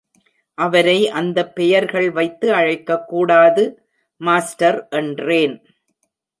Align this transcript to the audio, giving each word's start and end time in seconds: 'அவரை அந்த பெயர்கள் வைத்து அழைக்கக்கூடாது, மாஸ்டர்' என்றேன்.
'அவரை 0.57 1.09
அந்த 1.11 1.39
பெயர்கள் 1.49 2.09
வைத்து 2.11 2.47
அழைக்கக்கூடாது, 2.53 3.65
மாஸ்டர்' 4.21 4.81
என்றேன். 4.91 5.55